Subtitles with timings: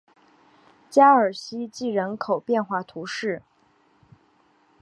[0.89, 3.43] 加尔希济人口变化图示